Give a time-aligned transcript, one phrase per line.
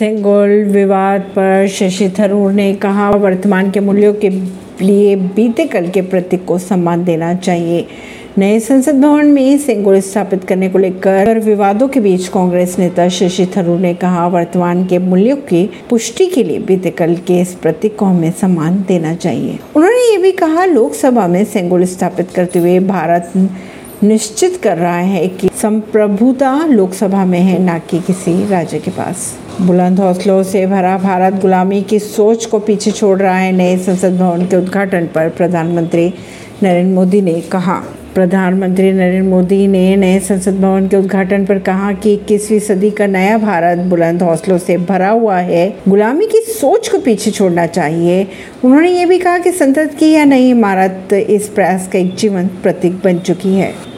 [0.00, 4.28] सेंगोल विवाद पर शशि थरूर ने कहा, वर्तमान के मूल्यों के
[4.84, 7.86] लिए बीते कल के प्रतीक को सम्मान देना चाहिए।
[8.38, 13.46] नए संसद भवन में सेंगोल स्थापित करने को लेकर विवादों के बीच कांग्रेस नेता शशि
[13.46, 17.96] थरूर ने कहा, वर्तमान के मूल्यों की पुष्टि के लिए बीते कल के इस प्रतीक
[17.96, 22.78] को हमें सम्मान देना चाहिए। उन्होंने ये भी कहा, लोकसभा में सेंगोल स्थापित करते हुए
[22.78, 23.32] भारत
[24.04, 29.38] निश्चित कर रहा है कि संप्रभुता लोकसभा में है, न कि किसी राज्य के पास।
[29.60, 34.18] बुलंद हौसलों से भरा भारत, गुलामी की सोच को पीछे छोड़ रहा है। नए संसद
[34.18, 36.14] भवन के उद्घाटन पर प्रधानमंत्री
[36.62, 37.82] नरेंद्र मोदी ने कहा।
[38.14, 43.06] प्रधानमंत्री नरेंद्र मोदी ने नए संसद भवन के उद्घाटन पर कहा कि इक्कीसवीं सदी का
[43.06, 48.26] नया भारत बुलंद हौसलों से भरा हुआ है। गुलामी की सोच को पीछे छोड़ना चाहिए।
[48.64, 52.52] उन्होंने ये भी कहा कि संसद की यह नई इमारत इस प्रयास का एक जीवंत
[52.62, 53.89] प्रतीक बन चुकी है।